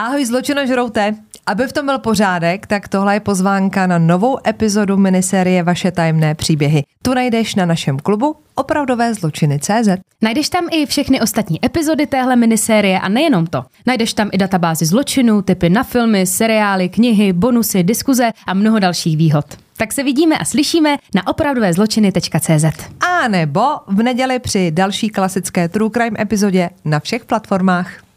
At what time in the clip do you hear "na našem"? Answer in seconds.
7.54-7.98